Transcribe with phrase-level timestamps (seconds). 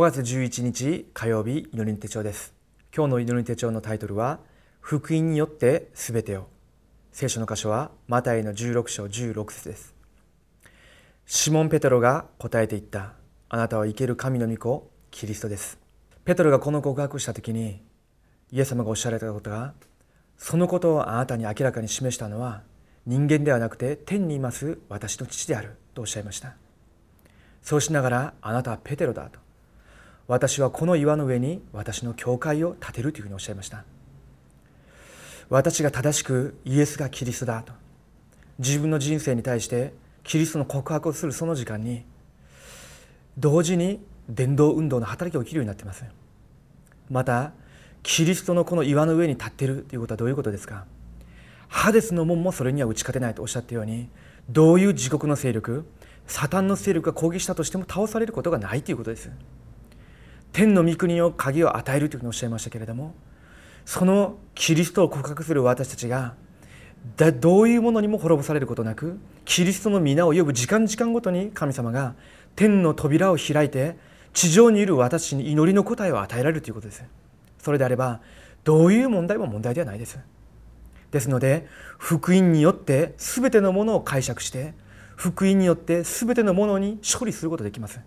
[0.00, 2.54] 5月11日火曜日祈り手帳です。
[2.96, 4.40] 今日の祈りの手帳のタイトルは
[4.80, 6.46] 福音によってすべてを
[7.12, 9.94] 聖書の箇所はマタイの16章16節です。
[11.26, 13.12] シモン・ペテロが答えていった。
[13.50, 15.78] あなたは生ける神の御子キリストです。
[16.24, 17.82] ペテロがこの告白した時に
[18.52, 19.74] イエス様がおっしゃられたことが
[20.38, 22.62] そのことをあなたに明らかに示したのは
[23.04, 26.54] 人間ではなくて天にいます私の父であるとおっしゃいました。
[27.60, 29.49] そうしながらあなたはペテロだと。
[30.30, 33.82] 私はこの岩の上に私の教会を建てるというふうにおっしゃいました。
[35.48, 37.72] 私が正しくイエスがキリストだと。
[38.60, 42.04] 自分の人生に対してキリストの告白をするその時間に
[43.38, 46.04] 同時に伝道運動の働きが起きるようになっています。
[47.10, 47.50] また
[48.04, 50.84] キリストのこの岩の上に立っているということはどういうことですか。
[51.66, 54.08] ハデスの門もそれには打ち勝てないとおっしゃったように
[54.48, 55.84] どういう地獄の勢力
[56.28, 59.32] サタンの勢力が攻撃したとしても倒されることがないということです。
[60.52, 63.14] 天の御国の鍵を与えるというふうにおっしゃいましたけれども
[63.84, 66.34] そのキリストを告白する私たちが
[67.16, 72.14] どういうものにも滅ぼされることなくキリストの皆を呼ぶ時間時間ごとに神様が
[72.56, 73.96] 天の扉を開いて
[74.32, 77.02] 地上にいる私に祈りの答えを与えられるということです。
[77.58, 78.20] それであれば
[78.64, 80.18] どういう問題も問題ではないです。
[81.10, 81.66] ですので
[81.98, 84.74] 福音によって全てのものを解釈して
[85.16, 88.00] 福音によって全てのものに処理することができます。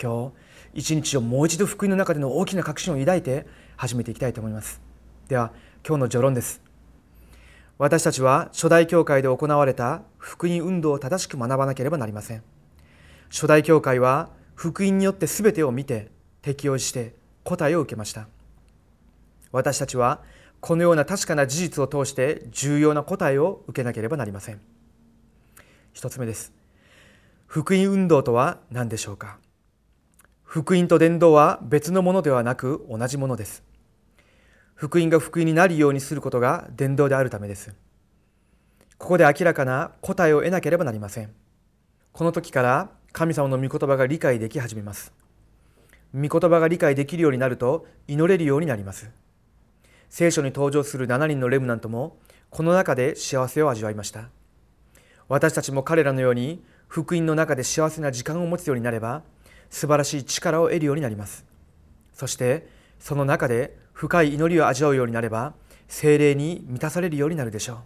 [0.00, 0.43] 今日
[0.74, 4.80] 一日をもう一度福音の中での大きな確信を抱いて始めていきたいと思います。
[5.28, 5.52] では
[5.86, 6.60] 今日の序論です。
[7.78, 12.42] 私たちは初代教会で行われた福音運動を正しく学ばなければなりません。
[13.30, 16.10] 初代教会は福音によって全てを見て
[16.42, 18.28] 適応して答えを受けました。
[19.52, 20.22] 私たちは
[20.60, 24.60] このような確かな事実を通して重要な答えを受けなければなりません。
[25.92, 26.52] 一つ目です。
[27.46, 29.38] 福音運動とは何でしょうか？
[30.54, 33.64] 福音と伝道は別のものではなく同じものです。
[34.76, 37.74] 福音が福音になるようにすることが伝道であるためです。
[38.96, 41.34] ここで明らかな答えを得なければなりません。
[42.12, 45.12] この時から神様の御言葉が理解でき始めます。
[46.14, 49.10] 御言葉が理解できるようになると祈れるようになります。
[50.08, 52.16] 聖書に登場する7人のレムナントも
[52.50, 54.28] この中で幸せを味わいました。
[55.26, 59.24] 私たちも彼らのように福音の中で幸せな時間を持つようになれば
[59.74, 61.44] 素晴らしい力を得るようになります。
[62.12, 62.68] そして
[63.00, 65.52] その中で深い祈りを味わうようになれば
[65.88, 67.78] 精霊に満たされるようになるでしょう。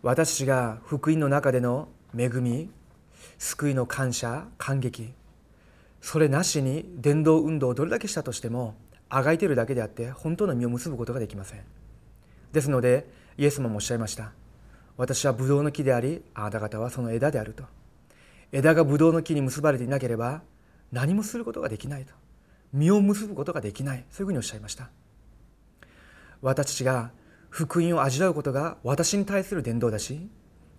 [0.00, 2.70] 私たちが福音の中での恵み
[3.36, 5.12] 救いの感謝感激
[6.00, 8.76] それなしに伝道運動をどれだけしたとしても
[9.10, 11.60] あがいてるだけであって本当の実を結ぶことができません。
[12.52, 13.06] ですので
[13.36, 14.32] イエス様もおっしゃいました。
[14.96, 17.64] 私はブドウの木でありあなた方はその枝であると。
[18.52, 20.42] 枝がブドウの木に結ばれていなければ
[20.92, 22.14] 何もすることができないと。
[22.72, 24.04] 実を結ぶことができない。
[24.10, 24.90] そういうふうにおっしゃいました。
[26.42, 27.10] 私たちが
[27.48, 30.28] 福音を味わうことが私に対する伝道だし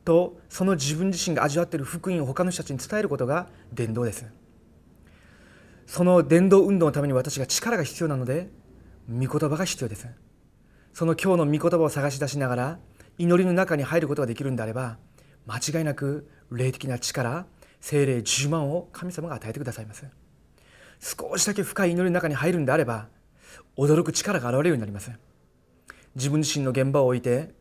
[0.06, 4.26] とその自分自身が味わっている福音を他の人たちに伝えることが伝道です。
[5.86, 8.50] その伝道運動のために私が力が必要なので
[9.10, 10.08] 御言葉が必要です。
[10.94, 12.80] その今日の御言葉を探し出しながら
[13.18, 14.98] 祈りの中に入ることができるんであれば
[15.46, 17.46] 間違いなく霊的な力
[17.80, 20.06] 精霊10万を神様が与えてくださいます。
[21.00, 23.08] 少しだけ深い祈りの中に入るんであれば
[23.78, 25.12] 驚く力が現れるようになります。
[26.16, 27.54] 自分自身の現場を置いて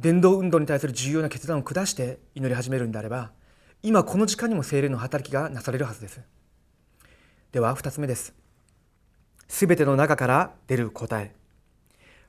[0.00, 3.32] 伝道運動に対する重要な決断を下して祈り始めるんであれば
[3.82, 6.20] 今この時間にも精霊の働きがなされるはずです。
[7.52, 8.34] では2つ目です。
[9.48, 11.34] すべての中から出る答え。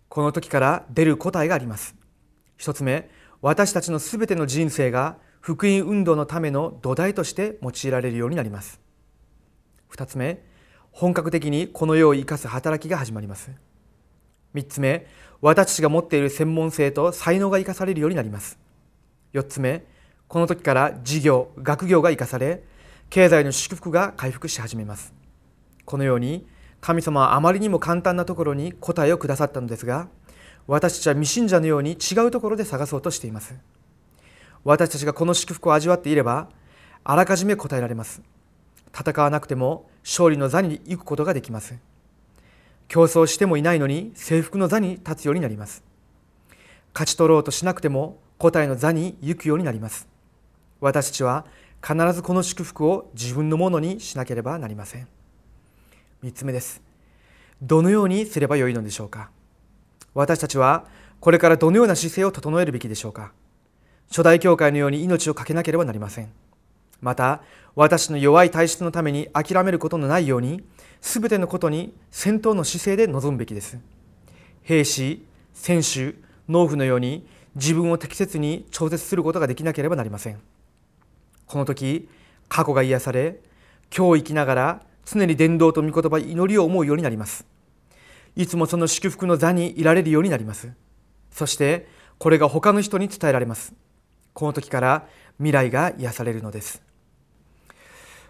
[0.07, 1.95] この時から出る答えがあります。
[2.59, 3.09] 1つ目
[3.41, 8.79] 私たちのすべての人生が福音運動のための土台として用いられるようになります。
[9.91, 10.43] 2つ目
[10.91, 13.51] 本格的にこの世を生かす働きが始まります。
[14.53, 15.07] 3つ目
[15.41, 18.59] 私たちが持っている専門性と才能が生かされるようになります。
[19.33, 19.85] 4つ目
[20.27, 22.63] この時から事業学業が生かされ
[23.09, 25.13] 経済の祝福が回復し始めます。
[25.85, 26.45] このように
[26.81, 30.07] 神様はあまりにも簡単なところに答えをくださったのですが
[30.67, 33.55] 私たちは未信者のように違うところで探そうとしています。
[34.63, 36.49] 私たちがこの祝福を味わっていれば
[37.03, 38.21] あらかじめ答えられます。
[38.97, 41.77] 戦わなくても勝利の座に行くことができます。
[42.87, 45.83] 競争してもいないのに征服の座に立つようになります。
[46.93, 50.07] 勝ち取ろうとしなくても答えの座に行くようになります。
[50.81, 51.45] 私たちは
[51.81, 55.07] 必ずこの祝福を自分のものにしなければなりません。
[56.23, 56.81] 3つ目です。
[57.61, 59.29] どのようにすればよいのでしょうか。
[60.13, 60.85] 私たちは
[61.19, 63.33] これからどのような姿勢を整えるべきでしょうか。
[64.09, 66.31] 初代教会のように命を懸けなければなりません。
[67.01, 67.41] また
[67.75, 70.63] 私の弱い体質のために諦めることのないように
[71.01, 73.77] すべてのことに戦闘の姿勢で臨むべきです。
[74.63, 76.15] 兵士選手
[76.49, 80.39] 農夫のように自分を適切に調節することができなければなりません。
[81.45, 82.09] この時
[82.47, 83.39] 過去が癒され
[83.95, 87.45] 今日生きながら常に伝道と御言葉祈りを思うようになります。
[88.35, 90.71] いつもその祝福の座にいられるようになります。
[91.31, 93.73] そしてこれが他の人に伝えられます。
[94.33, 96.81] この時から未来が癒されるのです。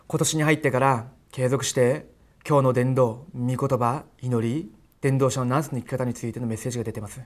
[0.08, 2.08] 今年に入ってから継続して
[2.48, 7.22] 今日の伝道御言葉祈り伝道者のナンスの生き方についてのメッセージが出てます。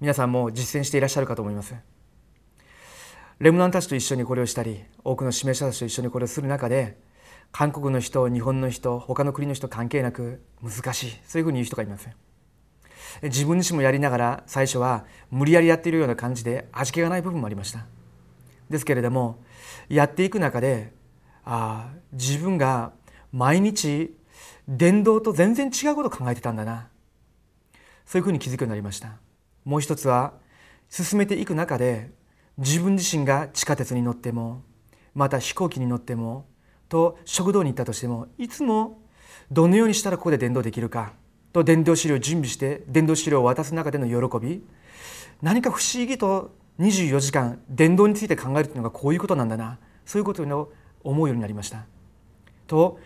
[0.00, 1.74] 皆さんも実践していらっしゃるかと思います。
[3.40, 6.98] レムナンたちと一緒にこれをしたり多くの指名者たちと一緒にこれをする中で
[7.52, 12.08] 韓国の人日本の人他の国の人関係なく難しいそういうふうに言う人がいます。
[13.22, 17.86] 自分自身もやりながら最初は無理やりやっているような感じで味気がない部分もありました。
[18.70, 19.42] ですけれども
[19.88, 20.92] やっていく中で
[21.44, 22.92] あ自分が
[23.32, 24.14] 毎日
[24.68, 26.88] 伝道と全然違うことを考えてたんだな。
[28.06, 29.16] そういうふうに気づくようになりました。
[29.64, 30.34] もう一つは
[30.88, 32.10] 進めていく中で
[32.56, 34.62] 自分自身が地下鉄に乗っても
[35.14, 36.46] また飛行機に乗っても
[36.88, 39.02] と食堂に行ったとしてもいつも
[39.50, 41.12] どのようにしたらここで伝道できるか。
[41.52, 44.62] と伝道資料を準備して伝道資料を渡す中での喜び。
[45.42, 49.78] 何か不思議と24時間伝道について考えるというのがこういうことなんだな。
[50.04, 50.72] そういうことを
[51.04, 51.84] 思うようになりました。
[52.66, 52.98] と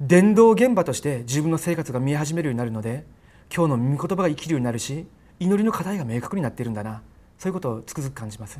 [0.00, 3.04] 伝道現場として自分の生活が見え始めるようになるので
[3.54, 5.06] 今日の御言葉が生きるようになるし
[5.40, 7.02] 祈りの課題が明確になっているんだな。
[7.38, 8.58] そういうことをつくづく感じます。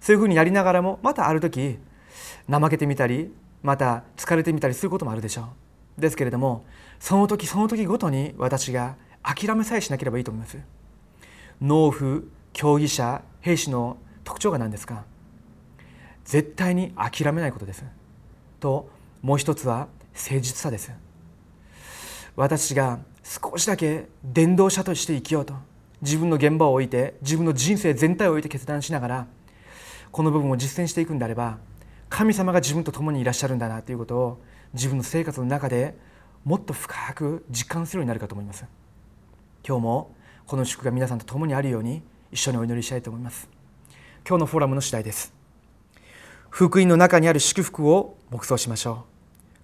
[0.00, 1.78] そういうふうにやりながらもまたある時
[2.50, 3.32] 怠けてみたり
[3.62, 5.44] また疲れてみたりすることもあるでしょう。
[6.02, 6.66] ですけれども
[7.00, 10.58] その時その時ごとに私が諦めさえしなければいいと思います。
[11.62, 15.04] 農夫競技者兵士の特徴が何ですか？
[16.24, 17.84] 絶対に諦めないことです。
[18.60, 18.90] と
[19.22, 20.92] もう一つは誠実さです。
[22.36, 25.54] 私が少しだけ伝道者として生きようと
[26.00, 29.26] 自分の現場を置いて自分の人生全体を置いて決断しながら
[30.10, 31.58] この部分を実践していくんであれば
[32.08, 34.42] 神様が自分と共にいらっしゃるんだなということを
[34.74, 35.94] 自分の生活の中で
[36.44, 38.64] もっと深く実感するようになるかと思います。
[39.66, 40.14] 今日も
[40.46, 43.48] この祝が皆さんと共にあるように一緒にお祈りしたいと思います。
[44.26, 45.32] 今日のフォーラムの次第です。
[46.50, 48.96] 福音の中にある祝福を黙想しましょう。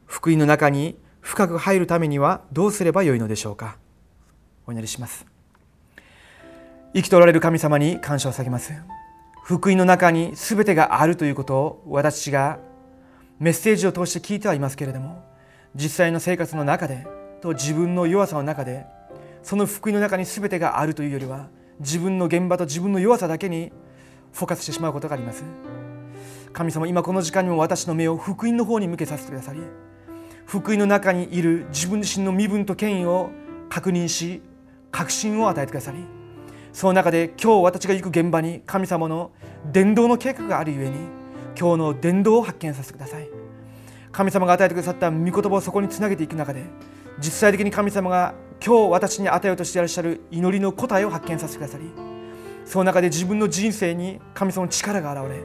[0.07, 3.77] 福音の中に深く入るためにはどうすればよいのでしょうか。
[4.67, 5.27] お祈りします。
[6.95, 8.73] 生きとられる神様に感謝を下げます。
[9.43, 12.59] 福音の中に全てがあるということを私が
[13.39, 15.25] メッセージを通して聞いてはいますけれども
[15.75, 17.07] 実際の生活の中で
[17.41, 18.87] と自分の弱さの中で
[19.43, 21.49] その福音の中に全てがあるというよりは
[21.81, 23.73] 自分の現場と自分の弱さだけに
[24.33, 25.45] フォーカスしてしまうことがあります。
[26.53, 29.61] 神様今この時間にも私の目を福音の方に向けさせてくださり
[30.47, 33.31] 福音の中にいる自分自身の身分と権威を
[33.69, 34.43] 確認し
[34.91, 35.99] 確信を与えてくださり
[36.73, 39.31] その中で今日私が行く現場に神様の
[39.71, 40.97] 伝道の計画があるゆえに
[41.59, 43.29] 今日の伝道を発見させてください。
[44.13, 46.65] 神様が与えてくださった御言葉をそこにつなげていく中で
[47.19, 48.35] 実際的に神様が
[48.65, 51.85] 今日私に与えようとしていらっしゃる祈りの答えを発見させてくださり
[52.65, 55.43] その中で自分の人生に神様の力が現れ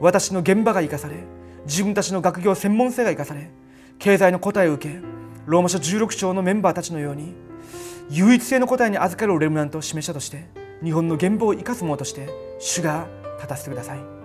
[0.00, 1.16] 私の現場が生かされ
[1.64, 3.50] 自分たちの学業専門性が生かされ
[3.98, 5.00] 経済の答えを受け
[5.46, 7.34] ローマ書16章のメンバーたちのように
[8.10, 10.46] 唯一性の答えに預かるレムナントを示したとして
[10.82, 12.28] 日本の現場を生かすものとして
[12.60, 14.15] 主が立たせてください。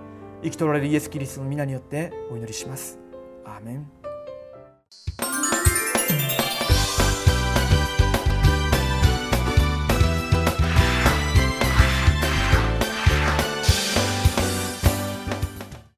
[0.43, 2.99] 生きとられるイエス・キリストの皆によってお祈りします。
[3.45, 4.00] アーメン。